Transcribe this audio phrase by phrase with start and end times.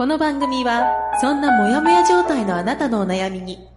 [0.00, 3.68] この番組はそんなモヤモヤ状態のあなたのお悩みに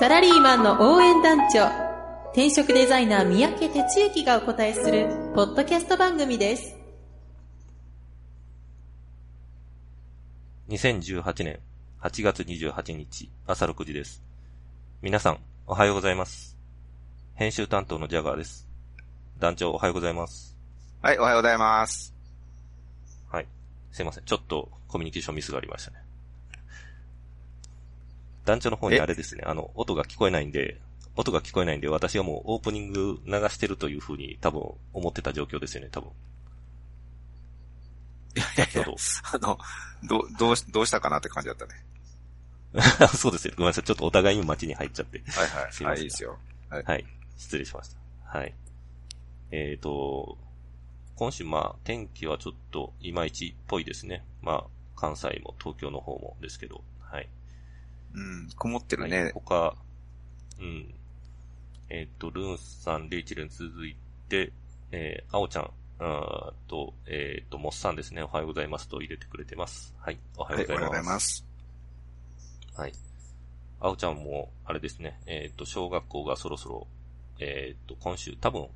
[0.00, 1.68] サラリーマンの応援団長
[2.32, 6.76] 転職デザイナー三宅哲之がお答えするポッドキャスト番組です
[10.70, 11.60] 2018年
[12.02, 14.20] 8月28日朝6時です。
[15.00, 15.38] 皆さん、
[15.68, 16.58] おはようございます。
[17.34, 18.66] 編集担当のジャガーです。
[19.38, 20.56] 団長、おはようございます。
[21.02, 22.13] はい、おはようございます。
[23.94, 23.96] はい。
[23.96, 24.24] すいません。
[24.24, 25.98] ちょっとコミュニケーションミスがありましたね。
[28.44, 29.00] 団長の方にえ？
[29.00, 30.80] あれですね、あの、音が聞こえないんで、
[31.16, 36.10] 音が聞こえないんで、私がもうオープニング流してるというふうに多分思ってた状況ですよね、多分。
[38.36, 38.94] いやいやいやどう、
[39.32, 39.58] あの、
[40.02, 41.72] ど、どうし、どうしたかなって感じだったね。
[43.16, 43.54] そうですよ。
[43.56, 43.84] ごめんなさい。
[43.84, 45.22] ちょっとお互いに街に入っちゃって。
[45.30, 45.72] はいはい。
[45.72, 46.38] すいませんはい、いいですよ。
[46.68, 47.06] はい。
[47.38, 48.38] 失礼しました。
[48.38, 48.54] はい。
[49.52, 50.36] えっ、と、
[51.16, 54.24] 今週まあ、天気はちょっといまいちっぽいですね。
[54.42, 54.64] まあ、
[54.96, 57.28] 関西も東京の方もですけど、はい。
[58.14, 59.30] うん、曇ってるはいね。
[59.32, 59.76] 他、
[60.60, 60.94] うん。
[61.88, 63.96] えっ、と、ルーンさん、レイチェルに続い
[64.28, 64.52] て、
[64.90, 68.22] えー、あおちゃん、あーと、えっ、と、モッさんですね。
[68.22, 69.94] おはようございますと入れてくれてます。
[69.98, 70.18] はい。
[70.36, 71.04] おははい、おはようごようございま。
[71.04, 71.44] ざいます
[72.74, 72.80] す。
[72.80, 72.92] はい。
[73.80, 76.86] あおちゃんも、あれですね、えっ、と、小学校がそろそろ、
[77.38, 78.68] えっ、と、今週、多分、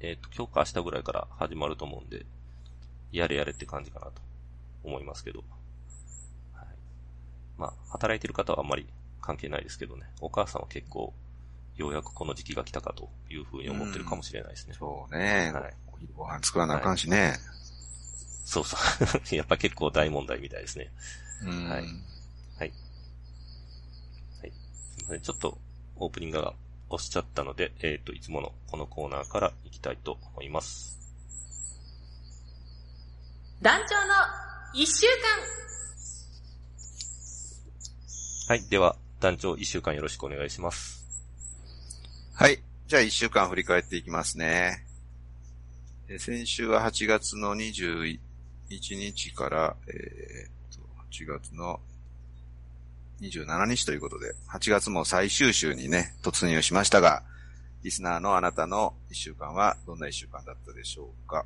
[0.00, 2.24] えっ、と、今日か明日ぐらいから始まると思うんで、
[3.12, 4.12] やれやれって感じかなと
[4.84, 5.44] 思いますけど。
[6.54, 6.66] はい。
[7.58, 8.86] まあ、働いてる方はあんまり
[9.20, 11.12] 関係ないですけどね、お母さんは結構、
[11.76, 14.74] ようやくこの時期が来たかというふうに思ってるかもしれないですね。
[14.78, 15.52] そうね。
[15.52, 17.34] はいお昼ご飯作らなあかんしね。
[18.44, 18.76] そうそ
[19.32, 19.34] う。
[19.36, 20.90] やっぱ結構大問題みたいですね。
[21.42, 21.68] うん。
[21.68, 21.84] はい
[25.00, 25.58] すいませんちょっと
[25.96, 26.54] オープニングが
[26.90, 30.98] 押しちゃったので、えっ、と、いつものこのコーナーから行きたいと思います。
[33.62, 34.14] 団長の
[34.74, 35.06] 一週
[38.48, 38.62] はい。
[38.68, 41.06] では、団長一週間よろしくお願いします。
[42.34, 42.60] はい。
[42.88, 44.84] じゃあ一週間振り返っていきますね。
[46.08, 48.18] えー先週は8月の21
[48.70, 51.78] 日から、えーと、8月の
[53.20, 57.22] 27日ということで、8月も最終週にね、突入しましたが、
[57.82, 61.44] リスナーのあなたの一週間はどんな一週間だったでしょうか。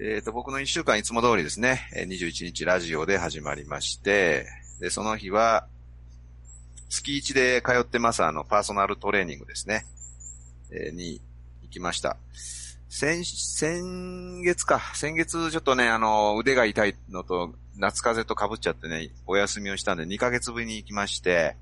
[0.00, 4.46] えっ、と、僕の一週間いつも通りですね、21日ラジオで始まりまして、
[4.80, 5.66] で、その日は、
[6.88, 9.86] 月1で通ってますあの、パーソナルトレーニングですね、
[10.70, 11.20] えーに
[11.62, 12.16] 行きました。
[12.96, 14.80] 先、先月か。
[14.94, 21.56] 先月ちょっとね、あの、腕が痛いのと、夏風邪と被っちゃってね、お休みをしたんで2ヶ月ぶりに行きまして、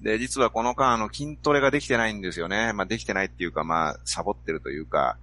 [0.00, 2.72] で、実はこの間、あの、筋トレができてないんですよね。
[2.72, 5.18] まあ、できてないっていうか、まあ、サボってるというか、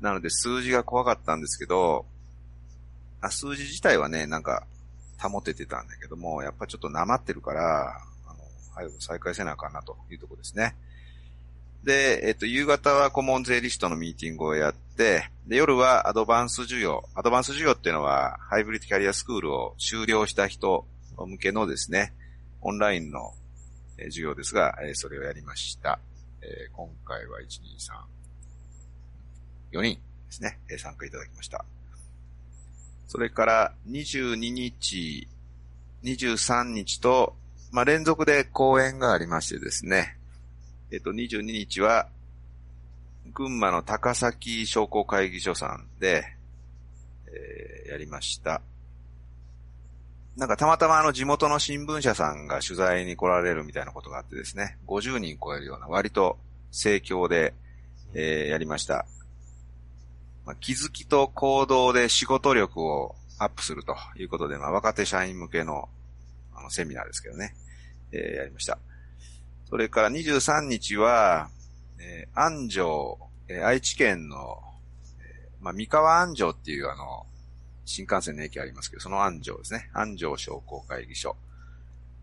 [0.00, 2.06] なので数字が怖かったんですけど、
[3.20, 4.66] あ数字自体はね、なんか、
[5.20, 8.38] 保ててたんだけども、やっぱちょっとなまってるから、あの、
[8.74, 10.76] 早く再開せなあかんなというとこですね。
[11.84, 17.04] で、えっと、夕方は顧問税理士とのミーティングをやって、で、夜はアドバンス授業。
[17.14, 22.12] アドバンス授業っていうのは、ハイブリッドキャリアスクールを修了した人向けのですね、
[22.60, 23.32] オンラインの
[23.96, 25.98] 授業ですが、それをやりました。
[26.42, 27.46] えー今回は1、2、
[29.72, 30.00] 3、4人で
[30.30, 31.64] すね、参加いただきました。
[33.08, 35.26] それから22日、
[36.04, 37.34] 23日と、
[37.72, 40.17] まあ、連続で講演がありましてですね、
[40.90, 42.08] えっと、22日は、
[43.34, 46.24] 群馬の高崎商工会議所さんで、
[47.26, 48.60] えーやりました。
[50.36, 56.38] なんかたまたまあの地元の新聞社さんが取材に来られるみたいなことがあってですね、50人超えるような割と
[56.70, 57.54] 盛況で、
[58.14, 59.06] えーやりました。
[60.44, 65.88] まあ、気づきと行動で仕事力をアップするということで、まあ、若手社員向けの
[66.54, 67.54] あのセミナーですけどね、
[68.12, 68.78] えーやりました。
[69.68, 71.50] それから23日は、
[71.98, 73.18] えー安城、
[73.48, 74.58] えー愛知県の、
[75.20, 77.26] えーまあ、三河安城っていうあの、
[77.84, 79.90] 新幹線の駅ありますけど、その安城ですね。
[79.92, 81.36] 安城商工会議所。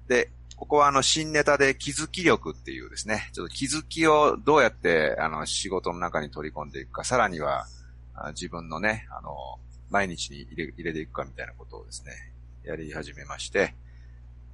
[0.08, 7.68] で、ここはあの、新ネタで気づき力っていうですね、ちょっと気づきをどうやってあの、仕事の中に取り込んでいくか、さらには、
[8.30, 9.60] 自分のね、あの、
[9.90, 12.12] 毎日に入れ入れていくかみたいなことをですね、
[12.64, 13.76] やり始めまして、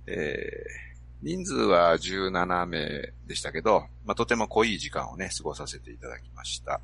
[0.08, 0.91] えー、
[1.22, 6.82] 人数は17名でしたけど、まあ、とても濃い時間をね、過ごさせていただきました。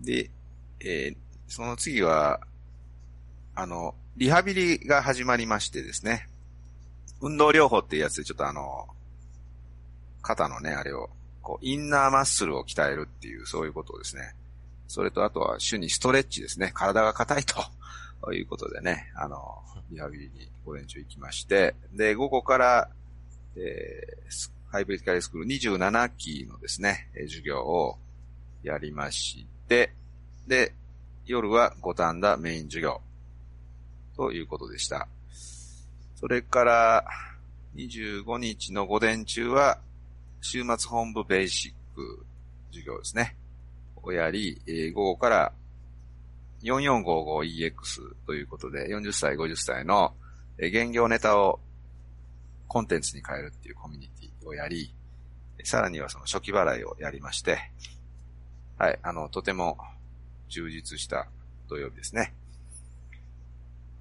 [0.00, 0.30] で、
[0.80, 1.16] えー、
[1.48, 2.40] その次は、
[3.54, 6.28] あの、リハビリが始まりましてですね、
[7.22, 8.86] 運動療法っていうやつでちょっとあの、
[10.20, 11.08] 肩のね、あれを、
[11.40, 14.34] こう、インナーマッスルを鍛えるっていう、そういうことをですね。
[14.88, 16.70] それとあとは、主にストレッチですね。
[16.74, 17.64] 体が硬いと
[18.22, 19.38] ということでね、あの、
[19.90, 22.88] リハビリに午前中行きまして、で、午後から、
[23.56, 27.98] えー、ハイブリッドカリスクール27期のですね、授業を
[28.62, 29.92] やりまして、
[30.46, 30.72] で、
[31.26, 33.00] 夜は五反田メイン授業
[34.16, 35.08] ということでした。
[36.14, 37.04] それから、
[37.74, 39.78] 25日の午前中は、
[40.40, 42.24] 週末本部ベーシック
[42.70, 43.36] 授業ですね。
[44.02, 45.52] をやり、えー、午後から
[46.62, 50.14] 4455EX ということで、40歳、50歳の、
[50.58, 51.60] え、現業ネタを
[52.68, 54.94] コンテンツに変えるっていうコミュニティをやり、
[55.64, 57.58] さらにはその初期払いをやりまして、
[58.78, 59.78] はい、あの、とても
[60.48, 61.28] 充実した
[61.68, 62.34] 土曜日ですね。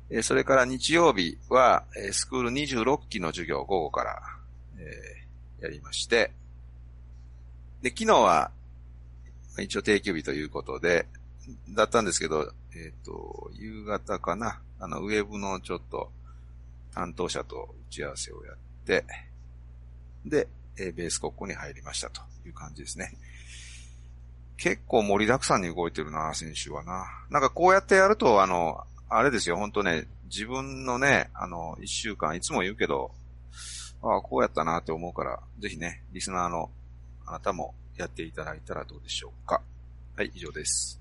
[0.09, 4.21] えそれから日曜日は、えスクール26期の授業を午後から、
[4.79, 6.31] え、やりまして、
[7.81, 8.51] で、昨日は、
[9.59, 11.07] 一応定休日ということで、
[11.69, 16.11] だったんですけど、えっ、ー、と、夕方かな、あの、ウェブのちょっと、
[16.93, 18.55] 担当者と打ち合わせをやっ
[18.85, 19.05] て、
[20.25, 20.47] で、
[20.77, 23.13] え、ベース国庫に入りましたという感じですね。
[24.57, 27.05] 結構盛りだくさんに動いてるな、選手はな。
[27.29, 33.11] なんかこうやってやると、あの、あれですよ、本当ね、自分のね、あの、一週間、いつも言うけど、
[34.03, 36.69] ああ、こうやったなって思うから、ぜひね、リスナーの
[37.25, 39.61] あなたもやっていただいたらどうでしょうか。
[40.15, 41.00] はい、以上です。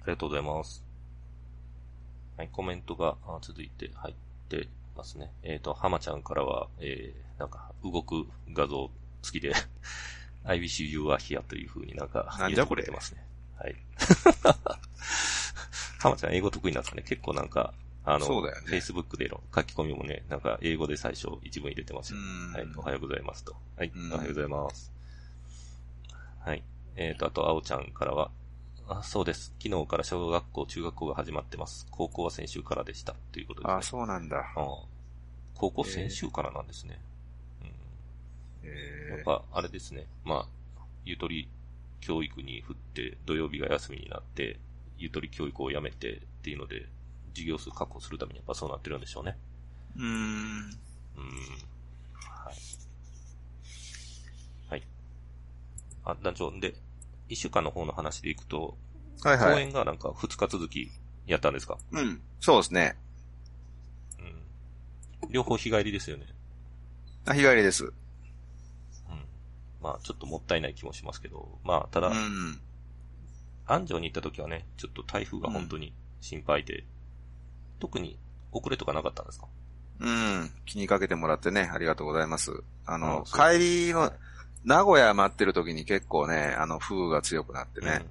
[0.00, 0.06] はい。
[0.06, 0.84] ありがとうございます。
[2.36, 4.14] はい、コメントが続いて入っ
[4.48, 5.30] てますね。
[5.42, 8.90] えっ、ー、と、浜ちゃんからは、えー、なんか、動く画像
[9.22, 9.52] 付きで
[10.44, 13.24] I wish you were here という風になんか、なんじゃこれますね。
[13.58, 13.76] はい。
[16.00, 17.74] 浜ちゃん英語得意なんですかね結構なんか、
[18.04, 18.78] あの、そうだよね。
[18.78, 22.18] Facebook での書き込みもね、なんか英語で最初一文入れてますよ。
[22.54, 23.54] はい、おはようございますと。
[23.76, 24.90] はい、おはようございます。
[26.40, 26.64] はい。
[26.96, 28.30] えっ、ー、と、あと、あおちゃんからは、
[28.92, 29.54] あ、そうです。
[29.62, 31.86] 昨日から小学校、中学校が始まってます。
[31.92, 33.14] 高校は先週からでした。
[33.30, 33.74] ということです、ね。
[33.74, 34.38] あ、そうなんだ。
[34.38, 34.66] あ
[35.54, 36.98] 高校先週からなんですね。
[38.64, 39.16] えー、うん。
[39.18, 40.06] やっぱ、あれですね。
[40.24, 41.48] まあ、ゆとり
[42.00, 44.58] 教育に振って、土曜日が休みになって、
[44.98, 46.88] ゆとり教育をやめてっていうので、
[47.32, 49.36] 授業数確保するためにやっぱそうなってるんでしょうね。
[49.94, 50.06] うーん。
[50.06, 50.14] うん。
[52.14, 52.54] はい。
[54.68, 54.82] はい。
[56.04, 56.74] あ、団長、で、
[57.30, 58.76] 一週間の方の話でいくと、
[59.22, 59.54] はいはい。
[59.54, 60.90] 公演がなんか二日続き
[61.26, 61.78] やったんですか？
[61.92, 62.20] うん。
[62.40, 62.96] そうですね。
[64.18, 65.30] うん。
[65.30, 66.26] 両方日帰りですよね。
[67.26, 67.92] あ、日帰りです。
[69.82, 72.60] まあ、ちょっともったいない気もしますけど、まあ、ただ、うん、
[73.64, 76.84] 安城に行った時はね、ちょっと台風が本当に心配で、うん、
[77.78, 78.18] 特に
[78.52, 79.46] 遅れとかなかったんですか？
[80.00, 82.62] うん、気にかけてもらってね、ありがとうございます。
[82.84, 84.12] あの、帰りの、
[84.64, 88.04] 名古屋待ってる時に結構ね、あの、風雨が強くなってね。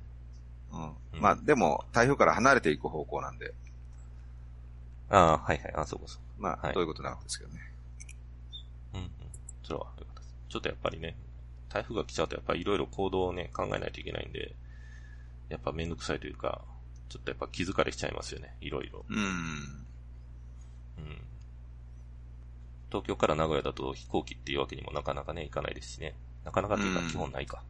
[0.72, 0.82] うん。
[0.82, 3.54] うん、まあ、でも、台風から離れていく方向なんで。
[5.10, 6.42] ああ、はいはい、あそうかそう。
[6.42, 7.60] まあ、はい、どういうことなんですけどね。
[8.94, 9.10] うんうん。
[9.64, 9.88] それは。
[10.50, 11.16] ちょっとやっぱりね、
[11.70, 14.56] 台風が来ちゃうとやっぱりいろいろ行動をね、考えないといけないんで、
[15.50, 16.62] やっぱめんどくさいというか、
[17.10, 19.06] ちょっとやっぱ気づかれしちゃいますよね、いろいろ。
[19.08, 19.18] うん。
[19.18, 19.86] うん。
[22.90, 26.16] 東京から名古屋だと飛行機っていうわけにもなかなかね、いかないですしね。
[26.46, 27.64] なかなかっていうか基本ないか。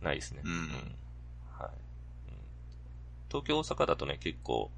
[0.00, 0.42] うん、ないですね。
[0.44, 0.50] うん。
[0.50, 2.36] うん、はい、うん。
[3.28, 4.70] 東京、大阪だとね、結構、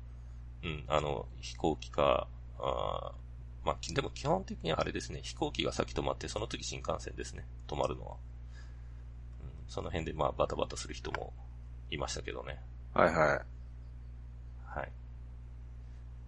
[0.63, 2.29] うん、あの、飛行機か、
[2.59, 3.13] あ
[3.65, 8.17] まあ、でも基本的にはあれですね、飛行機が先止まって、その次新幹線ですね、止まるのは。
[9.69, 11.33] その辺でまあバタバタする人も
[11.91, 12.61] いましたけどね。
[12.95, 13.17] はいはい。
[14.67, 14.93] はい。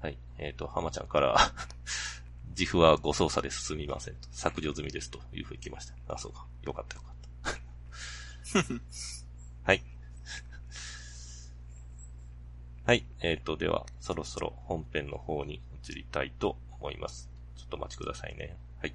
[0.01, 0.19] はい。
[0.39, 1.37] えっ、ー、と、浜ちゃんから
[2.59, 3.67] 自負はご操作です。
[3.67, 4.29] すみませんと。
[4.33, 5.95] 削除済みですというふうに来ました。
[6.13, 6.45] あ、そうか。
[6.65, 7.19] よかったよかった。
[9.63, 9.85] はい。
[12.85, 13.07] はい。
[13.21, 17.31] えっ、ー、と、では、そろそろ本編の方に移りたいと思います。
[17.57, 18.57] ちょっとお待ちくださいね。
[18.81, 18.95] はい。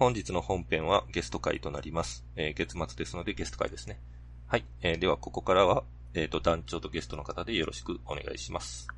[0.00, 2.24] 本日の本編はゲスト会となります。
[2.34, 4.00] えー、月末ですのでゲスト会ですね。
[4.46, 4.64] はい。
[4.80, 8.88] えー、では、ここからは、えっ、ー、と、団長とゲストの方でよろしくお願いします。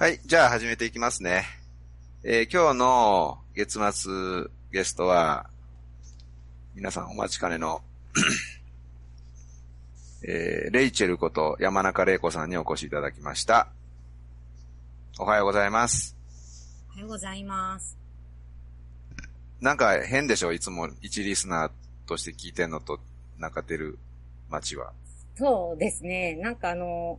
[0.00, 1.44] はい、じゃあ始めていきますね。
[2.24, 5.48] えー今日の月末ゲストは、
[6.74, 7.82] 皆さんお待ちかねの、
[10.26, 13.68] えーレイチェルこと山中玲子さんにお越しいただきました。
[15.20, 16.16] おはようございます。
[16.88, 17.99] おはようございます。
[19.60, 20.52] なんか変でしょ？
[20.52, 21.70] いつも一リスナー
[22.08, 22.98] として聞いてんのと、
[23.38, 23.98] なんか出る
[24.48, 24.92] 街は。
[25.36, 26.36] そうですね。
[26.36, 27.18] なんかあの、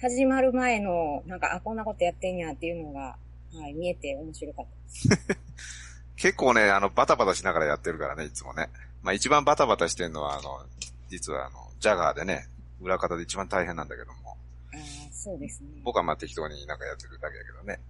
[0.00, 3.16] 始まる前の、なんか、あ、こんなことやってんやっていうのが、
[3.54, 4.66] はい、見えて面白かっ
[5.08, 5.38] たです。
[6.16, 8.68] 結構ね、あの、バタバタしながらやってるからね、いつもね。
[9.02, 10.64] まあ一番バタバタしてるのは、あの、
[11.08, 12.48] 実はあの、ジャガーでね、
[12.80, 14.36] 裏方で一番大変なんだけども、
[14.72, 15.68] あーそうですね。
[15.84, 17.80] 僕はまあ適当になんかやってるだけだけどね。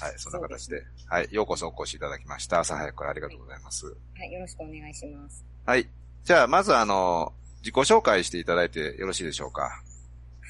[0.00, 0.84] はい、そんな形で。
[1.08, 2.60] はい、ようこそお越しいただきました。
[2.60, 3.86] 朝早くからありがとうございます。
[3.86, 5.44] はい、よろしくお願いします。
[5.66, 5.88] はい。
[6.24, 9.82] じゃあ、まずあの、自己紹介していただいてよろしいでしょうか。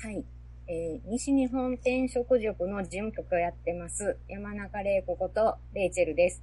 [0.03, 0.25] はい。
[0.67, 6.43] えー西日本転職塾の事務局をやってます、山中玲子ことレイチェルです。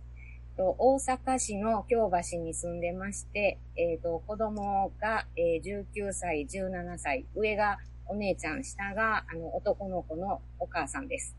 [0.57, 11.35] と大阪市の京橋に住んでまして、えっ、と、子供が、えー19歳、17歳、上がお姉ちゃん、下があの男の子のお母さんです。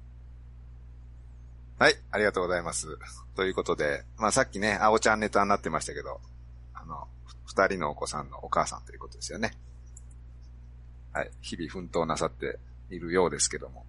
[1.79, 2.87] はい、ありがとうございます。
[3.35, 6.21] ということで、まあさっきね、青ちゃんネタになってましたけど、
[6.73, 7.07] あの、
[7.45, 9.53] 二人のお子さんのお母さんということですよね。
[11.13, 13.85] はい、日々奮闘なさっているようですけども。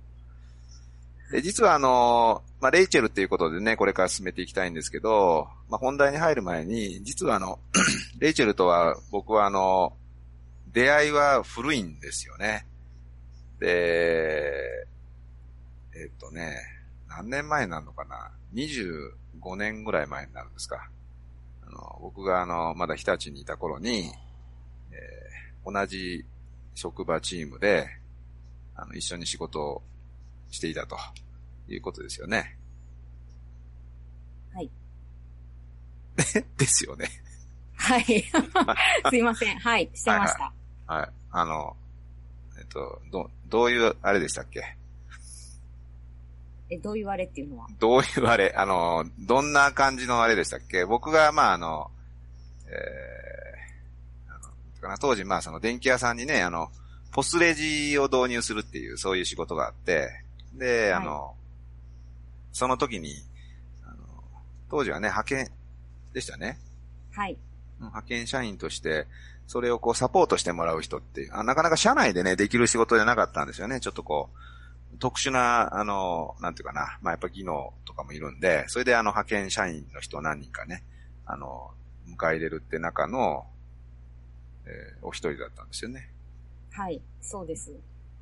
[1.31, 7.57] で、実はあの、まあレイチェルっていうことでね、これから進めていきたいんですけど、まあ本題に入る前に、実はあの、
[8.19, 9.93] レイチェルとは僕はあの、
[10.73, 12.65] 出会いは古いんですよね。
[13.61, 14.87] で、
[15.95, 16.76] えっとね、
[17.17, 20.89] 何年前になるのかな ?25 年ぐらい前になるんですか？
[21.65, 24.11] あの、僕があの、まだ日立にいた頃に、
[24.91, 26.25] えー同じ
[26.75, 27.87] 職場チームで、
[28.73, 29.81] あの、一緒に仕事を
[30.49, 30.95] していたと
[31.67, 32.57] いうことですよね。
[34.53, 34.69] はい。
[36.57, 37.09] ですよね。
[37.75, 38.03] はい。
[39.09, 39.59] すいません。
[39.59, 40.53] はい、してました。
[40.85, 41.09] はい。
[41.31, 41.75] あの、
[42.57, 44.77] えっと、ど、どういう、あれでしたっけ？
[46.69, 47.67] え、どう言われっていうのは？
[47.79, 50.85] どういうあれ、あの、どんな感じのあれでしたっけ？
[50.85, 51.89] 僕が、まあ、あの、
[52.67, 56.69] えー、かな当時、まあ、その電気屋さんにね、あの、
[57.11, 60.09] ポスレジを導入するっていう、そういう仕事があって、
[60.53, 61.35] で、あの、
[62.51, 63.13] その時に、
[63.85, 63.95] あの、
[64.69, 65.51] 当時はね、派遣
[66.13, 66.59] でしたね。
[67.11, 67.37] はい。
[67.79, 69.07] 派遣社員として、
[69.47, 73.79] それをこうサポートしてもらう人っていうあ、なかなか社内でね、できる仕事じゃなかったんですよね。
[73.79, 74.37] ちょっとこう、
[74.99, 80.83] 特殊な、あの、なんていうかな、まあ、やっぱ技能とかもいるんで、それであの派遣社員の人何人かね、
[81.25, 81.71] あの、
[82.07, 83.45] 迎え入れるって中の、
[84.65, 86.09] えーお一人だったんですよね。
[86.71, 87.01] はい。
[87.21, 87.71] そうです。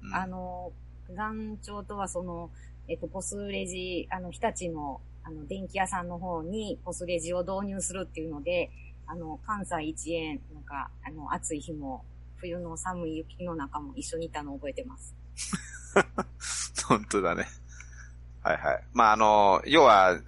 [0.03, 0.71] うんあの、
[1.11, 2.49] 団長とはその、
[2.87, 8.71] えっと、ポスレジ、あの、日立の、あの、電気屋さんの方にポスレジを導入するっていうので、
[9.07, 12.03] あの、関西一円、なんか、あの、暑い日も、
[12.37, 15.15] 冬の寒い雪の中も一緒にいたのを覚えてます。
[16.87, 17.45] 本当だね。
[18.43, 18.83] はいはい。
[18.93, 20.19] まあ、あの、要は、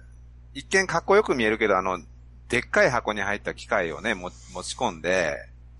[0.54, 2.00] 一見かっこよく見えるけど、あの、
[2.48, 5.36] でっかい箱に入った機械をね、持ち込んで、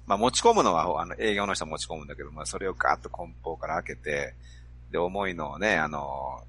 [0.06, 4.34] まあ持ち込むのは、あの、営業の人持ち込むんだけど、まあそれをガーッと梱包から開けて、
[4.92, 6.42] で、重いのをね、あの、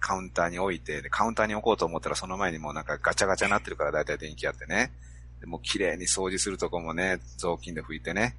[0.00, 4.92] カウンターに置いて、で、カウンターに置こうと思ったらその前にもうなんかガチャガチャになってるから大体電気あってね。
[5.40, 8.36] でもう綺麗に掃除するとこもね、雑巾で拭いてね。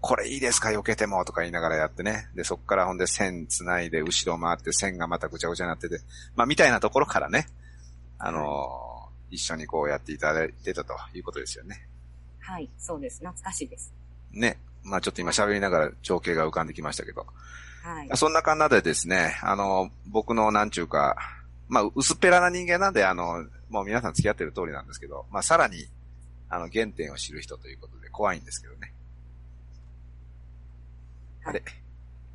[0.00, 0.70] これいいですか？
[0.70, 2.28] 避けてもとか言いながらやってね。
[2.34, 6.00] で、そっからほんで線繋いで後ろ回って線がまたぐちゃぐちゃになってて、
[6.36, 7.46] まあみたいなところからね、
[8.18, 8.90] あのー
[9.32, 11.86] 一緒にこうやっていただいてたということですよね。
[12.40, 12.68] はい。
[12.78, 13.18] そうです。
[13.18, 13.92] 懐かしいです。
[14.32, 14.58] ね。
[14.82, 17.24] まあちょっと今喋りながら情景が浮かんできましたけど。
[17.84, 18.10] はい。
[18.16, 21.16] そんな感じでですね、あの、僕のなんちゅうか、
[21.68, 25.86] まあ薄っぺらな人間なんで、あの、もう皆さん付き合ってる通りなんですけど、まあさらに、
[26.48, 28.89] あの、原点を知る人ということで怖いんですけどね。
[31.44, 31.62] あれ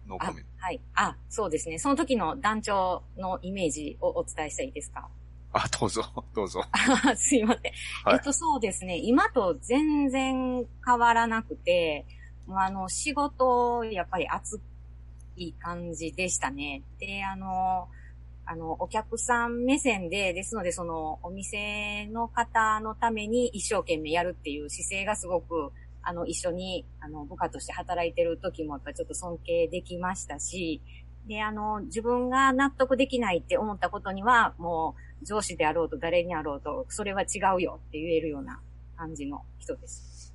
[0.08, 0.50] ノーあコメント。
[0.60, 0.82] はい。
[0.96, 1.80] あ、そうですね。
[1.80, 5.10] その時の団長のイメージをお伝えしていいですか？
[5.54, 6.04] あ、どうぞ、
[6.36, 6.62] どうぞ。
[6.72, 7.72] あ すいません。
[8.04, 8.98] はいえっと、そうですね。
[8.98, 12.06] 今と全然変わらなくて、
[12.50, 14.60] あの、仕事、やっぱり熱
[15.38, 16.84] い感じでしたね。
[17.00, 17.88] で、あの、
[18.46, 25.72] あの、お客さん目線で、ですので、その、お店の方のために一生懸命やるっていう姿勢がすごく、
[26.06, 30.82] あの、一緒に、あの、部下として働いてる時も、やっぱちょっと尊敬できましたし、
[31.28, 38.60] で、あの、自分が納得できないって思ったことには、もう、上司であろうと誰にあろうと、それは違うよって言えるような
[38.96, 40.34] 感じの人です。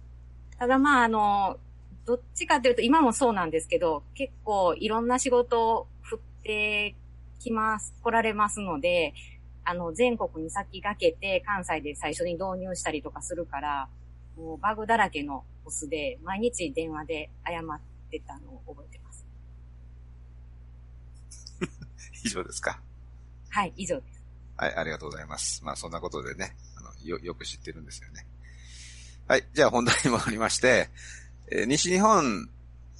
[0.58, 1.56] ただまあ、あの、
[2.04, 6.96] どっちかというと、今もそうなんですけど、結構いろんな仕事を振って
[7.38, 9.14] 来ます、来られますので、
[9.64, 13.88] あの、全国に先駆けて関西で最初に導入したりとかするから、
[14.40, 17.80] もうバグだらけのオスで、毎日電話で謝っ
[18.10, 19.26] てたのを覚えてます。
[22.24, 22.80] 以上ですか？
[23.50, 24.22] はい、以上です。
[24.56, 25.64] はい、ありがとうございます。
[25.64, 28.26] まあそんなことでね、あの、よ、よく知ってるんですよね。
[29.26, 30.88] はい、じゃあ本題に戻りまして、
[31.50, 32.48] えー西日本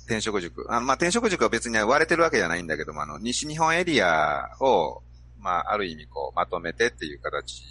[0.07, 0.67] 転職塾。
[0.71, 5.03] あの、まあ転職塾は別に割れてるわけじゃないんだけども、あの、西日本エリアを、
[5.39, 7.63] まあある意味こう、まとめてっていう形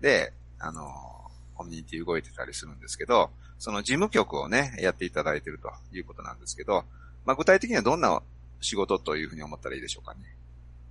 [0.00, 1.15] で、あの、
[1.56, 6.84] コミュニティ動いてたりするんですけど、その事務局をね、やっていただいてるということなんですけど、
[7.24, 8.22] まあ具体的にはどんな
[8.60, 10.20] 仕事というふうに思ったらいいでしょうかね。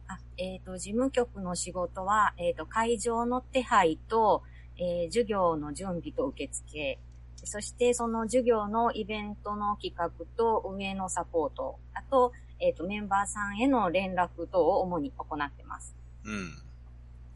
[0.07, 4.43] あ、えっ、と、事務局の仕事は、えっ、と、会場の手配と、
[4.77, 6.99] えー授業の準備と受付、
[7.43, 15.95] そしてその授業のイベントの企画と運営のサポート、あと、えっ、と、メンバーさんへの連絡等を主に行ってます。
[16.23, 16.65] うん。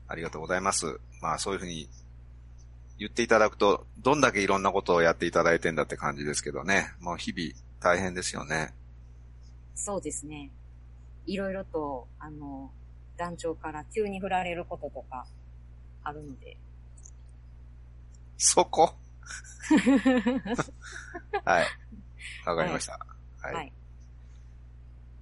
[0.07, 0.99] ありがとうございます。
[1.21, 1.87] まあそういうふうに
[2.99, 6.93] 言っていただくと、どんだけいろんなことをやっていただいてんだって感じですけどね。
[6.99, 8.73] もう日々大変ですよね。
[9.73, 10.51] そうですね。
[11.25, 12.71] いろいろと、あの、
[13.17, 15.25] 団長から急に振られることとか
[16.03, 16.57] あるので。
[18.37, 18.93] そこ？
[21.45, 21.65] はい。
[22.45, 22.99] わかりました。
[23.41, 23.53] はい。
[23.53, 23.73] はい。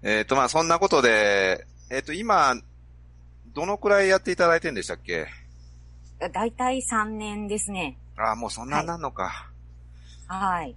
[0.01, 2.55] えっ、とまあそんなことで、えっ、と今、
[3.53, 5.27] どのくらいやっていただいてんでしたっけ？
[6.19, 7.97] だいたい3年ですね。
[8.17, 9.51] ああ、もうそんなになんのか。
[10.27, 10.75] はい。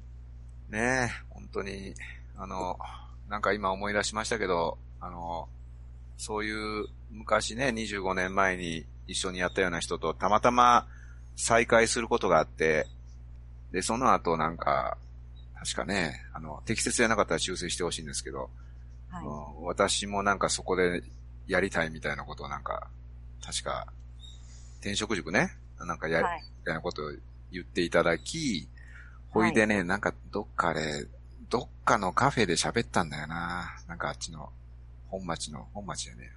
[0.69, 1.95] ねえ、本当に、
[2.37, 2.79] あの、
[3.29, 5.49] なんか今思い出しましたけど、あの、
[6.17, 10.87] そういう昔ね、25年前に一緒にやったような人とたまたま
[11.37, 12.87] 再会することがあって、
[13.73, 14.99] で、その後なんか、
[15.59, 18.51] 確かね、あの、適切じゃなかったら修正してほしいんですけど、
[19.11, 19.25] はい。
[19.25, 21.03] うん私もなんかそこで
[21.47, 22.89] やりたいみたいなことをなんか、
[23.45, 23.93] 確か、
[24.81, 26.43] 転職塾ね、なんかや、はい。
[26.59, 27.13] みたいなことを
[27.53, 28.69] 言っていただき、
[29.29, 31.07] ほいでね、なんかどっかで、
[31.49, 33.77] どっかのカフェで喋ったんだよな。
[33.87, 34.51] なんかあっちの、
[35.09, 36.35] 本町の、本町じゃねえ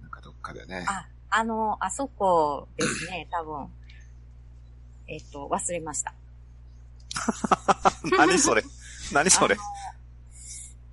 [0.00, 0.02] な。
[0.02, 0.86] なんかどっかでね。
[0.88, 3.68] あ、あの、あそこですね、 多分。
[5.08, 6.14] えっと、忘れました。
[8.16, 8.62] 何それ？
[9.12, 9.56] 何それ？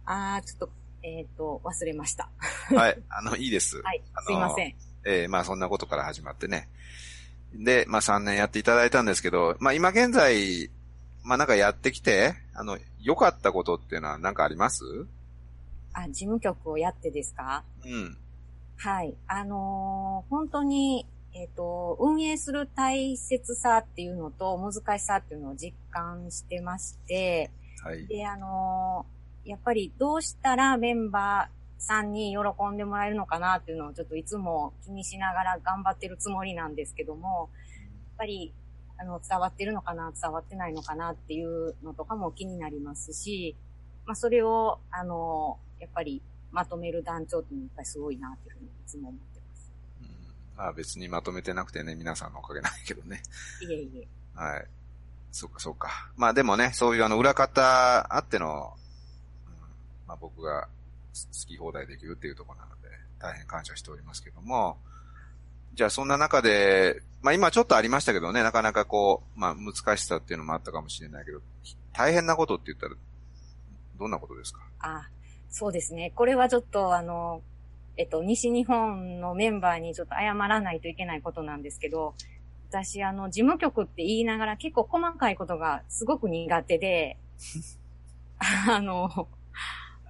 [0.06, 0.70] あー、ちょっと、
[1.04, 2.30] えっと、忘れました。
[2.76, 3.02] はい。
[3.10, 3.82] あの、いいです。
[3.82, 4.76] はいすいません。
[5.12, 6.68] えーまあそんなことから始まってね。
[7.56, 10.70] で、まあ3年やっていただいたんですけど、まあ今現在、
[11.24, 14.84] まあなんかやってきて、あの、良かったことっていうのは何かあります？
[15.94, 17.64] あ、事務局をやってですか？
[17.84, 18.18] うん。
[18.78, 19.16] はい。
[19.28, 27.50] あのー本当に、えっ、と、運営する大切さっていうのと難しさっていうのを実感してまして、
[27.84, 28.06] はい。
[28.08, 37.50] で、あのーやっぱりどうしたらメンバーさんに喜んでもらえるのかなっていうのをちょっといつも気にしながら頑張ってるつもりなんですけども、
[37.90, 38.54] やっぱり、
[38.98, 43.56] あの、伝わってるのかな、伝わってないのかなっていうのとかも気になりますし、
[44.06, 49.72] まあ、それを、あのーやっぱりまとめる団長っていうのはやっぱりすごいなっていうふうにいつも思ってます。
[50.02, 53.22] うんまあ別にまとめてなくてね、皆さんのおかげなんだけどね。
[53.62, 54.08] いえいえ。
[54.36, 54.66] はい。
[55.32, 56.12] そうか、そうか。
[56.18, 58.74] まあでもね、そういうあの裏方あっての、
[59.48, 59.54] うん
[60.08, 60.68] まあ僕が
[61.14, 62.88] 好き放題できるっていうところなので、
[63.20, 64.78] 大変感謝しておりますけども、
[65.74, 71.42] じゃあそんな中で、まあ今ちょっとありましたけどね、なかなかこう、まあ難しさっていうのもあったかもしれないけど、
[71.94, 72.96] 大変なことって言ったら、
[73.98, 74.62] どんなことですか？
[74.80, 75.10] あ、
[75.50, 76.12] そうですね。
[76.16, 77.42] これはちょっとあの、
[77.98, 82.16] えっと、西日本のメンバーにちょっと謝らないといけないことなんですけど、
[82.70, 87.18] 私あの、事務局って言いながら結構細かいことがすごく苦手で、
[88.70, 89.28] あの、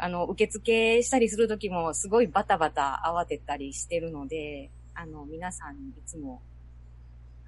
[0.02, 6.42] あの、受付したりするときもすごいバタバタ慌てたりしてるので、あの、皆さんにいつも、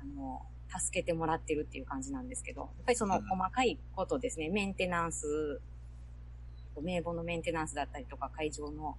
[0.01, 0.45] あの、
[0.79, 5.61] 助けてもらってるっていう感じなんですけど、やっぱりそのうん細かいことですね、メンテナンス、
[6.81, 8.97] 名簿のメンテナンスだったりとか、会場の、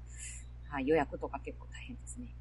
[0.69, 2.35] はい、予約とか結構大変ですね。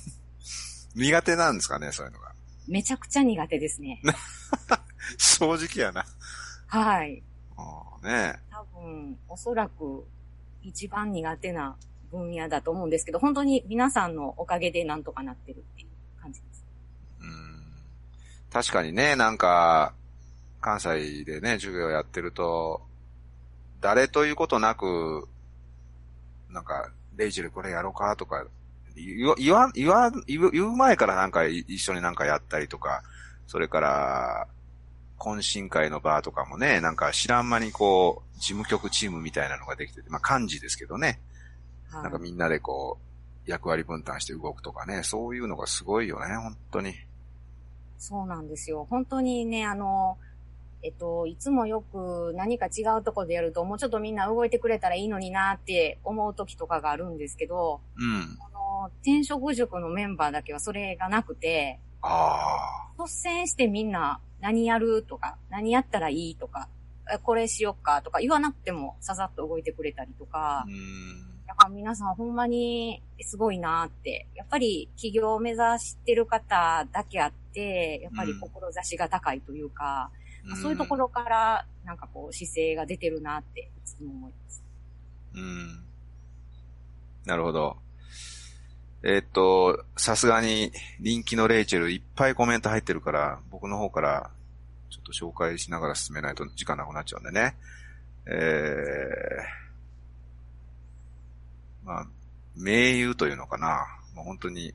[0.94, 2.32] 苦手なんですかね、そういうのが？
[2.68, 4.00] めちゃくちゃ苦手ですね。
[5.18, 6.04] 正直やな。
[6.66, 7.22] はい。
[7.56, 10.06] うんね多分、おそらく
[10.64, 11.76] 一番苦手な
[12.10, 15.88] 分野だと思うんですけど、本当に皆さんのおかげでなんとかなってるっていう
[16.20, 16.64] 感じです。
[17.20, 17.54] うん
[18.50, 19.94] 確かにね、なんか、
[20.60, 22.82] 関西でね、授業やってると、
[23.80, 25.28] 誰ということなく、
[26.50, 28.46] なんか、レイジルこれやろうかとか、
[28.94, 33.02] 言わ、言わ、言わ、言う前からなんか一緒になんかやったりとか、
[33.46, 34.48] それから、
[35.24, 41.20] 懇親会の場とかもね、なんか知らん間にこう、事務局チームみたいなのができてて、まあ漢字ですけどね、
[41.90, 42.02] はい。
[42.02, 42.98] なんかみんなでこ
[43.46, 46.94] 役割分担して動くとかね、そういうのがすごいよね、本当に。
[47.98, 48.86] そうなんですよ。
[48.90, 50.18] 本当にね、あの、
[50.82, 58.38] えっと、いつもよく何か違うとこでやると、もうちょっとみんな動いてくれたらいいのになって思う時とかがあるんですけど、うん。
[58.40, 66.68] あの、転職塾のメンバーだけはそれがなくて、あ率先してみんな何やるとか、何やったらいいとか、
[67.10, 70.64] えこれしよっかとか言わなくてもささっと動いてくれたりとかあ。
[70.68, 71.46] う、ん。
[71.46, 80.10] だから皆さんほんまにすごいなって、やっぱり起業を目指してる方だけあって、やっぱり志が高いというか、
[80.44, 84.62] まあそういうところからなんかこう姿勢が出てるなっていつも思います。
[85.36, 85.84] うん。
[87.24, 87.78] なるほど。
[89.06, 94.30] えーっと、さすがに、人気のレイチェルいっぱいコメント入ってるから、僕の方から、
[94.88, 97.54] ちょっと紹介しながら進めないと時間なくなっちゃうんでね。
[98.26, 102.06] えー、まあ、
[102.56, 103.86] 名優というのかな。
[104.14, 104.72] もう本当に、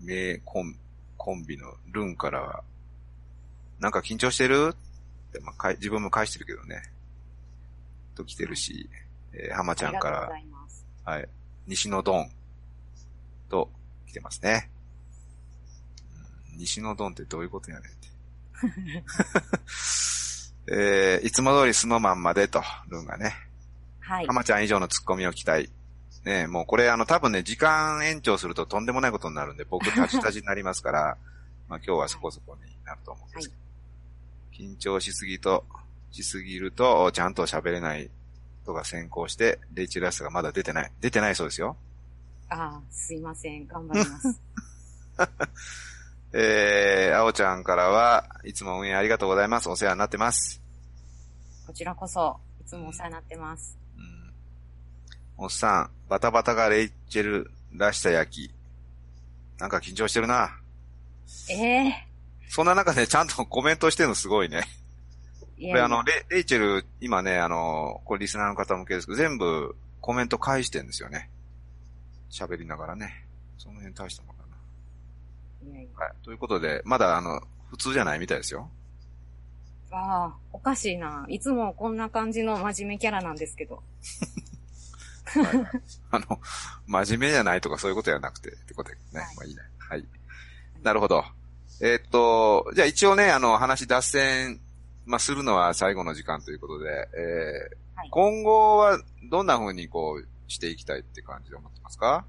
[0.00, 0.76] 名コン、
[1.16, 2.62] コンビのルンからは、
[3.80, 4.74] なんか緊張してる？
[4.74, 6.82] って、まあ自分も返してるけどね。
[8.14, 8.88] と来てるし、
[9.32, 10.30] えー、浜ちゃんから。
[11.04, 11.28] はい。
[11.66, 12.30] 西野ドン
[13.48, 13.70] と
[14.06, 14.70] 来てますね。
[14.70, 14.76] うん
[16.58, 18.08] 西野ドンってどういうことやねんって。
[20.72, 23.36] えー、いつも通りスノマンまでと、ルンがね。
[24.00, 24.26] はい。
[24.26, 25.70] 浜ちゃん以上のツッコミを期待。
[26.24, 31.16] ねもうこれあの多分ね、時間延長するととんでもないことになるんで、僕たちたちになりますから、
[31.68, 33.60] まあ今日はそこそこになると思うんですけど。
[34.52, 35.64] 緊張しすぎと、
[36.10, 38.10] しすぎると、ちゃんと喋れない
[38.62, 40.92] 人が先行して、レイチェルラスがまだ出てない。
[41.00, 41.76] 出てないそうですよ。
[42.48, 43.66] ああ、すいません。
[43.66, 44.40] 頑張ります。
[46.32, 49.68] えー、あおちゃんからは、いつも運営ありがとうございます。
[49.68, 50.60] お世話になってます。
[51.66, 53.76] こちらこそ、いつもお世話になってます。
[53.96, 54.34] うん。
[55.44, 58.54] おっさん、バタバタがレイチェルらした焼き。
[59.58, 60.60] なんか緊張してるな。
[61.50, 62.06] ええ
[62.48, 64.64] そんな中でちゃんとコメントしてるのすごいね。
[65.56, 71.30] これあの、レレイチェル、今ね、あの、これリスナーの方向けですけど、全部コメント返してんですよね。
[72.30, 73.26] 喋りながらね。
[73.58, 74.44] その辺大したもんだ
[75.70, 76.04] いやいな。
[76.04, 76.12] はい。
[76.24, 78.70] ということで、まだあの、普通じゃないみたいですよ。
[79.90, 81.24] やああ、おかしいな。
[81.28, 83.82] いつもこんな感じの真面目キャラなんですけど。
[85.26, 86.40] はい、あの、
[86.86, 89.20] 真面目じゃないとかそういうことじゃなくて、ってことでね。
[89.20, 89.62] はいまあいいね。
[89.78, 90.04] はい。
[90.82, 91.24] なるほど。
[91.80, 94.60] えーっと、じゃあ一応ね、あの、話脱線、
[95.04, 102.26] まあ、するのは最後の時間ということで、えーはい今後はどんな風にこう、していきたいって感じで思ってますか？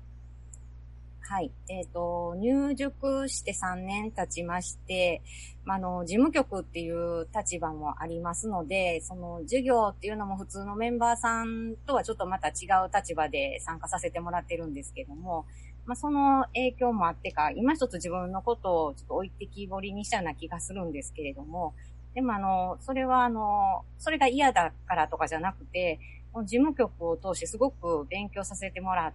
[1.29, 1.51] はい。
[1.67, 5.21] えっ、と、入塾して3年経ちまして、
[5.65, 15.45] まあの、事務局っていう立場もありますので、その授業っていうのも普通のメンバーさんとはちょっとまた違う立場で参加させてもらってるんですけども、
[15.85, 21.73] まあその影響もあってか、今一つ自分のことをちょっと置いてきぼりにしたような気がするんですけれども、
[22.15, 25.99] でもあの、それはあの、それが嫌だからとかじゃなくて、
[26.33, 29.13] 事務局を通してすごく勉強させてもらっ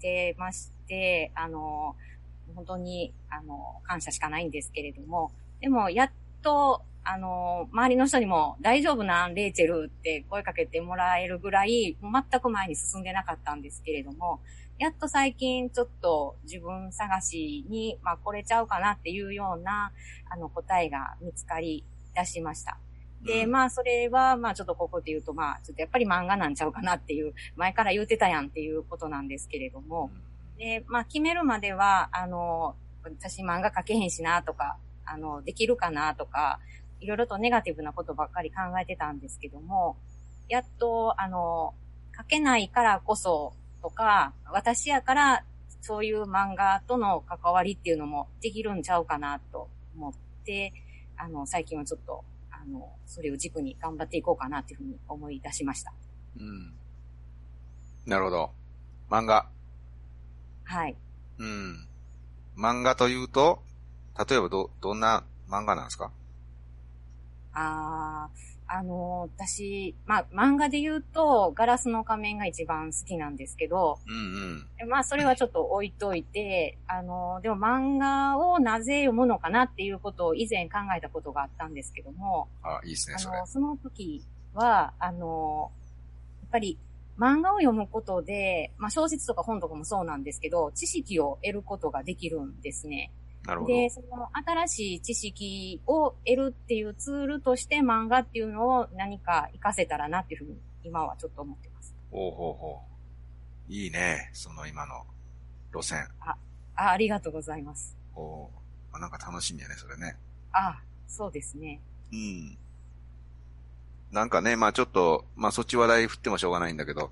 [0.00, 1.96] てまして、あの、
[2.54, 6.10] 本当に、あの、感謝しかないんですけれども、でも、やっ
[6.42, 14.40] と、あの、周りの人にも大丈夫なん、レイチェルって声かけてもらえるぐらい、全く前に進んでなかったんですけれども、
[14.78, 19.92] やっと最近ちょっと自分探しに、まあ、これちゃうかなっていうような、
[20.30, 22.78] あの、答えが見つかり出しました。
[23.24, 23.50] で、うん。
[23.50, 30.10] まあ、それは、まあ、ちょっとここで言うと、まあ、ちょっとやっぱり漫画なんちゃうかなっていう、前から言ってたやんっていうことなんですけれども、
[30.58, 36.60] で、まあ、決めるまでは、あの、私漫画描けへんしなとか、あの、できるかなとか、
[37.00, 39.96] いろいろとネガティブなことばっかり考えてたんですけども、
[40.48, 41.74] やっと、あの、
[42.16, 45.44] 描けないからこそとか、私やから、
[45.80, 50.12] そういう漫画との関わりっていうのもできるんちゃうかなと思っ
[50.44, 50.72] て、
[51.16, 52.24] あの、最近はちょっと、
[52.64, 55.92] あの、それを軸に頑張っていこうかなっていうふうに思い出しました。
[56.38, 56.72] うん。
[58.06, 58.52] なるほど。
[59.10, 59.48] 漫画。
[60.64, 60.96] はい。
[61.38, 61.88] うん。
[62.56, 63.62] 漫画というと、
[64.28, 66.12] 例えばど、どんな漫画なんですか？
[67.54, 68.30] ああ、
[68.74, 74.88] あの私、まあ、漫画で言うと、ガラスの仮面が一番好きなんですけど、うんうん。
[74.88, 83.36] まあ、それはちょっと置いといて、あのでも漫画をなぜ読むのかなっていうことを以前考えたことがあったんですけども、あ、いいですね、それ。
[83.36, 85.70] あの、その時は、あの、
[86.40, 86.78] やっぱり
[87.18, 93.10] 漫画を読むことで、まあ小説とか本とかもそうなんですけど、知識を得ることができるんですね。
[93.46, 93.74] なるほど。
[93.74, 94.28] で、その
[94.66, 101.94] 新しい知識を得るっていうツールとして漫画っていうのを何か活かせたらなっていうふうに今はちょっと思ってます。
[102.10, 102.78] ほうほうほ
[103.68, 103.72] う。
[103.72, 105.04] いいね、その今の
[105.72, 106.06] 路線。
[106.20, 106.36] あ、
[106.74, 107.96] ありがとうございます。
[108.14, 110.16] おーなんか楽しみやね、それね。
[110.52, 110.78] あ、
[111.08, 111.80] そうですね。
[112.12, 112.58] うん。
[114.10, 117.10] なんかね、まあちょっと、まあそっち話題振ってもしょうがないんだけど、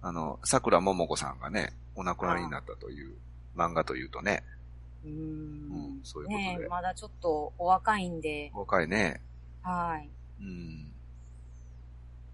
[0.00, 3.14] あの、桜ももこさんがね、お亡くなりになったという
[3.56, 4.42] 漫画というとね、
[5.04, 6.00] うんん。
[6.02, 9.20] そういうことでまだちょっとお若いんで、若いね。
[9.62, 10.08] はい。
[10.40, 10.92] うん。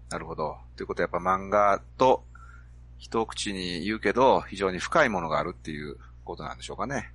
[0.09, 0.57] なるほど。
[0.75, 2.23] ということはやっぱ漫画と
[2.97, 7.11] 一口に言うけど、非常に深いものがあるっていうことなんでしょうかね。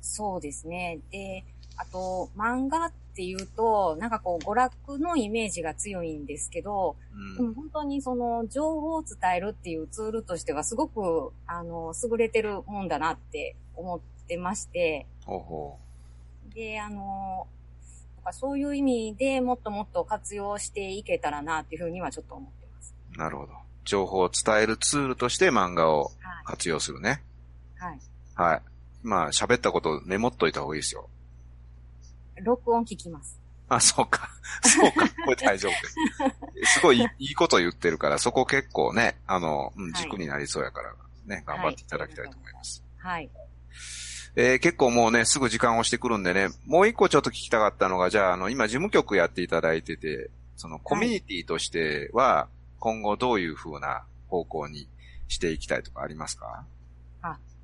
[0.00, 1.00] そうですね。
[1.10, 1.44] で、
[1.76, 6.96] あと、漫画っていうと、なんかこう、娯楽のイメージが強いんですけど、
[7.36, 7.48] でうん。
[7.48, 15.78] も本当にその、情報を伝えるっていうツールとしては、すごく、あの、優れてるもんだなって思ってまして、ほうほ
[16.54, 17.46] で、あの、
[18.32, 22.94] そういう意味でもっともっと活用していけたらなっていうふうにはちょっと思ってます。
[23.14, 23.18] う。
[23.18, 23.52] なるほど。
[23.84, 26.10] 情報を伝えるツールとして漫画をは
[26.44, 27.22] 活用するね。
[27.80, 27.84] い。
[27.84, 27.98] はい。
[28.34, 28.62] はい。
[29.02, 31.08] まあ喋ったことメモっといた方がいいですよ。
[32.42, 33.38] 録音聞きます。
[33.68, 34.30] あ、そうか。
[34.64, 35.08] そうか。
[35.24, 36.74] これ大丈夫です。
[36.78, 40.94] すごいいいいいこと言ってるから、そこ結構ね、あの、うん、はい軸になりそうやから、
[41.26, 42.82] ね、頑張っていただきたいと思います。
[42.98, 43.30] はい。
[44.40, 52.46] えー結構もうね、すぐ時間をしてくるんでね、もう一個ちょっと聞きたかったのが、じゃあ、あの、今事務局やっていただいてて、そのコミュニティとしては、
[52.78, 54.88] 今後どういう風な方向に
[55.26, 56.64] していきたいとかありますか？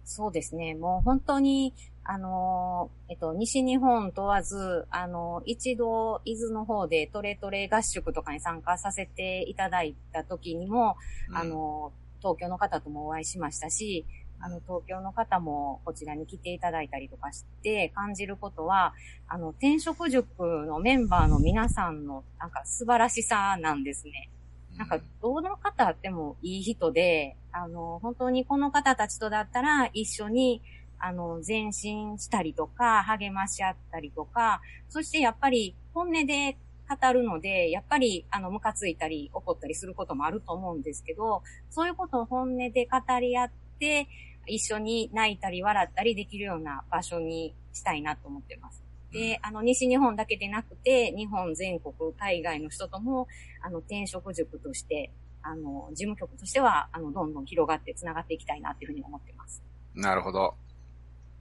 [0.05, 0.75] そうですね。
[0.75, 10.97] もう本当に、あのーえっと、西日本問わず、あのー一度、伊豆の方でトレトレ合宿とかに参加させていただいた時にも、
[11.31, 11.37] うん。
[11.37, 14.07] あのー東京の方ともお会いしましたし、
[14.41, 18.95] あの、東京の方もこちらに来ていただいたりとかして感じることは、
[19.29, 24.31] あの、転職塾のメンバーの皆さんの、なんか素晴らしさなんですね。
[24.77, 30.63] なんか、どの方でもいい人で、あの、本当にこの方たちとだったら一緒に、
[30.99, 36.57] あの、前進したりとか、励まし合ったりとか、そしてやっぱり本音で
[36.89, 43.51] 語るので、やっぱり、あの、ムカついたり怒ったりすることもあると思うんですけど、そういうことを本音で語り合っ
[43.85, 44.09] て、
[44.47, 48.83] 一緒に泣いたり笑ったりできるような場所にしたいなと思ってます。
[49.13, 53.29] で、あの、西日本だけでなくて、日本全国、海外の人とも、
[53.63, 59.63] あの、転職塾として、あの、事務局としては、あの、どんどん広がって繋がっていきたいなっていうふうに思ってます。
[59.95, 60.55] なるほど。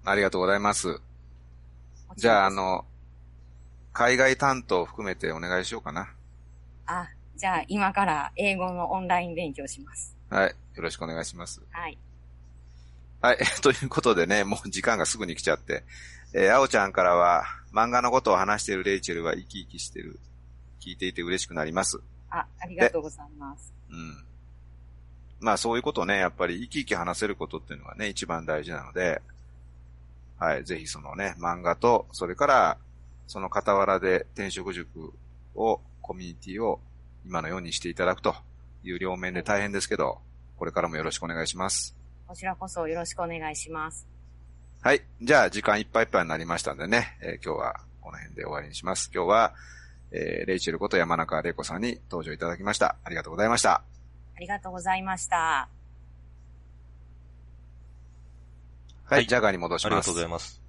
[0.06, 1.00] ありがとうございます。
[2.16, 2.86] じゃあ、あの、
[3.92, 6.14] 海外担当を含めてお願いしようかな。
[6.86, 10.16] あ、じゃあ、今から英語のオンライン勉強します。
[10.30, 10.50] はい。
[10.76, 11.62] よろしくお願いします。
[11.72, 11.98] はい。
[13.24, 13.38] はい。
[13.64, 15.86] ということでね、もう時間がすぐに来ちゃって。
[16.34, 20.20] えー、あおちゃんからは、漫画のことを話しているレイチェルは生き生きしてる。
[20.82, 22.02] 聞いていて嬉しくなります。
[22.30, 23.72] あ、ありがとうございます。
[23.90, 24.26] うん。
[25.40, 29.22] まあそういうことね、やっぱり生き生き話せることっていうのがね、一番大事なので、
[30.38, 30.66] はい。
[30.66, 32.78] ぜひそのね、漫画と、それから、
[33.28, 35.14] その傍らで転職塾
[35.56, 36.82] を、コミュニティを
[37.26, 38.36] 今のようにしていただくと
[38.84, 40.20] いう両面で大変ですけど、
[40.58, 42.03] これからもよろしくお願いします。
[42.34, 44.08] こちらこそよろしくお願いします。
[44.82, 45.04] はい。
[45.22, 49.12] じゃあ、時間いっぱいいっぱいになりましたんでね、えー今日はこの辺で終わりにします。
[49.14, 49.54] 今日は、
[50.12, 52.96] えーレイチェルこと山中玲子さんに登場いただきました。
[53.04, 53.84] ありがとうございました。
[54.36, 55.38] ありがとうございました。
[55.38, 55.68] は
[59.12, 59.86] い、はいジャガーに戻します。
[59.86, 60.60] ありがとうございます。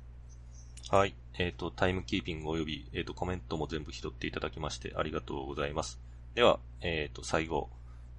[0.90, 1.14] はい。
[1.38, 5.98] えっ、と、タイムキーピング及び、えっ、と、コメントも全部拾っていただきまして、ありがとうございます。
[6.34, 7.70] では、えっ、と、最後、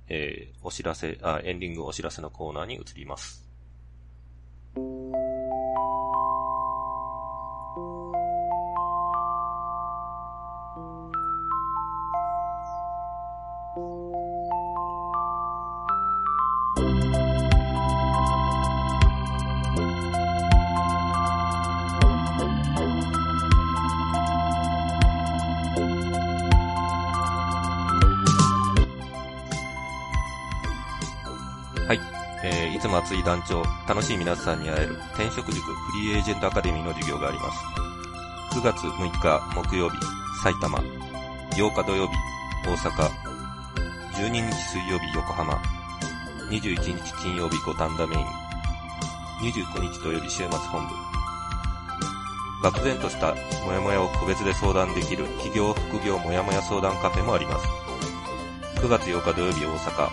[0.08, 3.46] えー、お知らせ、あ、エンディングお知らせのコーナーに移ります。
[33.06, 37.60] えー、いつも熱い団長、楽しい皆さんに会える転職塾フリーエージェントアカデミーの授業があります。
[38.58, 39.98] 9月6日木曜日、
[40.41, 40.80] 埼玉。
[40.80, 42.13] 8日土曜日、
[42.65, 43.10] 大阪。
[44.13, 45.54] 12日水曜日、横浜。
[46.50, 48.26] 21日金曜日、五反田メイン。
[49.52, 50.94] 29日土曜日、週末本部。
[52.63, 57.68] 漠然としたモヤモヤを個別で相談できる企業副業モヤモヤ相談カフェもあります。
[58.80, 60.10] 9月8日土曜日、大阪。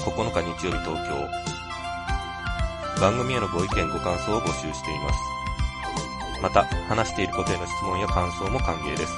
[0.00, 1.49] 9日日曜日東京
[3.00, 5.18] 番組へのご意見ご感想を募集しています
[6.42, 9.12] また話していることへの質問や感想も歓迎です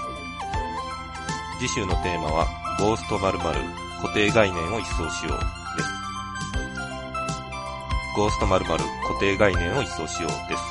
[1.59, 2.47] 次週のテーマは
[2.79, 3.61] ゴースト〇〇
[4.01, 6.03] 固定概念を一掃しようです
[8.15, 10.63] ゴースト〇〇固定概念を一掃しようです。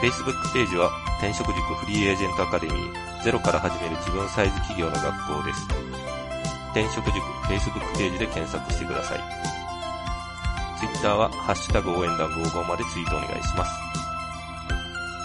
[0.00, 5.66] Facebook ページは転職塾フリーエージェントアカデミーゼロから始める自分サイズ企業の学校です。
[6.70, 9.57] 転職塾 Facebook ページで検索してください。
[10.98, 13.70] Twitter はハッシュタグ応援団55までツイートお願いします。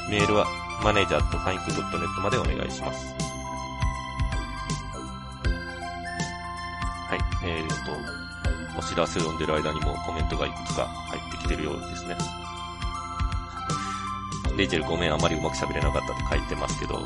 [0.07, 0.45] メールは
[0.83, 3.07] マネージャーとファインクドットネットまでお願いします。
[7.09, 12.15] はい、えーっと、お知らせを読んでる間にもコメントがいくつか入ってきてるようですね。
[14.55, 16.99] レイチェルごめん、あまりうまく喋れなかったと書いてますけど、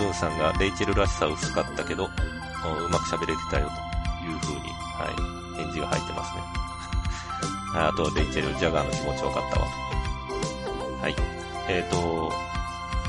[0.00, 2.08] ルンさんがレイチェルらしさ薄かったけど、う
[2.88, 3.70] まく喋れてたよ
[4.18, 4.60] という風に、
[4.98, 6.65] はい、返事が入ってますね。
[7.78, 9.72] あと、レイチェル、ジャガーの気持ち分かったわと。
[11.02, 11.16] はい。
[11.68, 12.32] えっ、ー、と、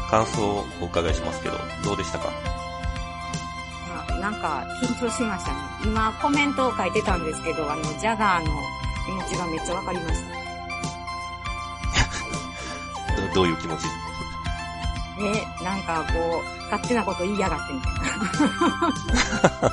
[0.10, 2.30] 感想をお伺いしますけど、どうでしたか？
[4.20, 5.58] なんか緊張しましたね。
[5.86, 8.52] 今コメントを書いてたんですけど、あの、ジャガーの
[9.06, 10.28] 気持ちがめっちゃわかりました。
[13.34, 13.86] どういう気持ち？
[15.20, 18.00] え、なんかこう、勝手なこと言いやがってみたいな。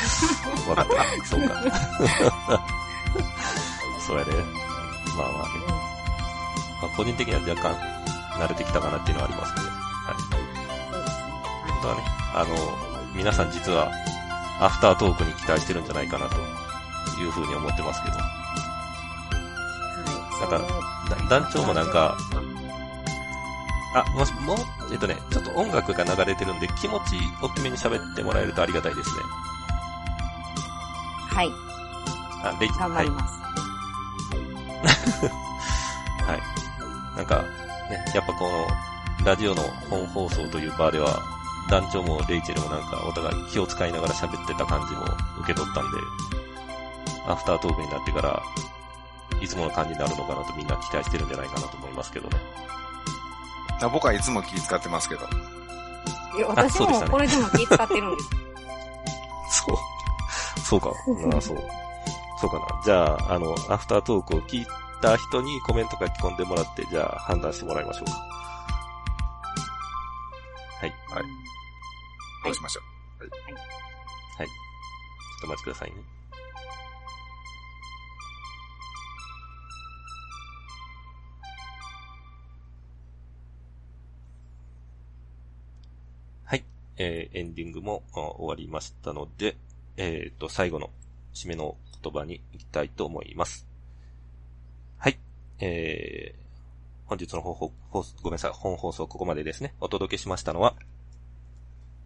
[0.70, 1.26] わかった。
[1.26, 1.54] そうか。
[4.10, 4.38] そうやで、ね。
[5.16, 5.52] まあまあね。
[6.82, 7.76] まあ、個人的には若干
[8.40, 9.66] 慣れてきたかなっていうのはありますけど。
[9.68, 9.72] は
[10.18, 10.22] い。
[10.90, 11.22] そうですね。
[11.70, 12.02] 本当はね、
[12.34, 12.56] あの、
[13.14, 13.92] 皆さん実は
[14.60, 16.34] アフタートークに期待してるんじゃないかなと
[17.20, 18.18] いうふうに思ってますけど。
[18.18, 18.24] は
[20.48, 20.50] い。
[20.50, 20.66] なんか、
[21.28, 22.16] 団長もなんか、
[23.94, 24.56] あ、もし、もう、
[24.90, 29.16] えっとね、ちょっと音楽が流れてるんで、気持ち大きめに喋ってもらえるとありがたいですね。
[31.30, 31.52] はい。
[32.42, 33.34] あ、レイ頑張ります。
[33.34, 33.39] はい。
[37.20, 37.42] なんか、
[37.90, 38.66] ね、やっぱこの、
[39.26, 41.20] ラジオの本放送という場では、
[41.68, 45.04] 団長もレイチェルもなんかお互い気を使いながら喋ってた感じも
[45.42, 45.98] 受け取ったんで、
[47.26, 48.42] アフタートークになってから、
[49.42, 52.38] いつもの感じになるのかなとみんな期待してるんじゃないかなと思いますけどね。
[53.92, 55.20] 僕はいつも気使ってますけど。
[56.38, 58.30] いや、私もこれでも気使ってるんです。
[59.66, 60.60] そう。
[60.60, 60.90] そうか。
[61.36, 61.58] あそう。
[62.40, 62.66] そうかな。
[62.82, 64.66] じゃあ、あの、アフタートークを聞い
[65.00, 68.12] た人にコメント書き込んでもらって、じゃあ判断してもらいましょうか。
[70.80, 70.90] はい。
[71.08, 71.24] はい。
[72.44, 72.80] どうしましょ
[73.20, 73.22] う。
[73.22, 73.30] はい。
[74.38, 74.46] はい。
[74.46, 74.52] ちょ
[75.38, 75.96] っとお待ちくださいね。
[86.44, 86.64] はい。
[86.96, 89.56] えー、エンディングも終わりましたので、
[89.96, 90.90] えっ、ー、と、最後の
[91.34, 93.69] 締めの言葉に行きたいと思います。
[95.60, 95.68] はい。
[95.68, 99.74] えー、本日の放送、ごめんなさい、本放送ここまでですね。
[99.80, 100.74] お届けしましたのは、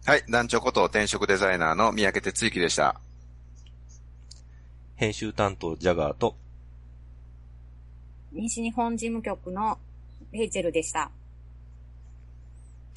[0.05, 2.99] はい、団長こと転職デザイナーの三宅哲之でした。
[4.95, 6.35] 編集担当ジャガーと、
[8.31, 9.77] 西日本事務局の
[10.31, 11.09] レイチェルでした。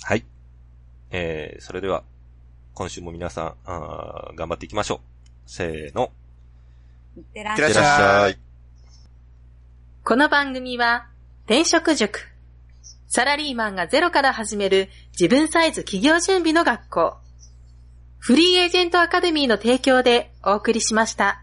[0.02, 0.24] はい。
[1.10, 2.02] えー、それでは、
[2.74, 5.00] 今週も皆さん、あ頑張っていきましょう。
[5.46, 6.10] せーの。
[7.16, 8.47] いってらっしゃい。
[10.08, 11.06] この番組は、
[11.44, 12.28] 転職塾。
[13.08, 17.18] サラリーマンがゼロから始める自分サイズ企業準備の学校。
[18.16, 21.42] フリーエージェントアカデミーの提供でお送りしました。